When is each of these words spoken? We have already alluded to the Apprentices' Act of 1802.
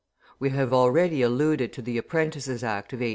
We 0.39 0.49
have 0.49 0.73
already 0.73 1.21
alluded 1.21 1.71
to 1.73 1.81
the 1.83 1.99
Apprentices' 1.99 2.63
Act 2.63 2.91
of 2.93 3.01
1802. 3.05 3.09